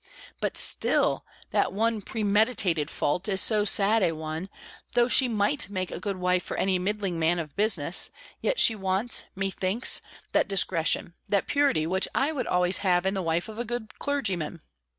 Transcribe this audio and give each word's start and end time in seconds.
But 0.39 0.57
still, 0.57 1.27
that 1.51 1.73
one 1.73 2.01
premeditated 2.01 2.89
fault, 2.89 3.27
is 3.27 3.39
so 3.39 3.65
sad 3.65 4.01
a 4.01 4.13
one, 4.13 4.49
though 4.93 5.07
she 5.07 5.27
might 5.27 5.69
make 5.69 5.91
a 5.91 5.99
good 5.99 6.15
wife 6.17 6.41
for 6.41 6.57
any 6.57 6.79
middling 6.79 7.19
man 7.19 7.37
of 7.37 7.55
business, 7.55 8.09
yet 8.41 8.59
she 8.59 8.73
wants, 8.73 9.25
methinks, 9.35 10.01
that 10.31 10.47
discretion, 10.47 11.13
that 11.27 11.45
purity, 11.45 11.85
which 11.85 12.07
I 12.15 12.31
would 12.31 12.47
always 12.47 12.77
have 12.79 13.05
in 13.05 13.13
the 13.13 13.21
wife 13.21 13.47
of 13.47 13.59
a 13.59 13.63
good 13.63 13.99
clergyman. 13.99 14.61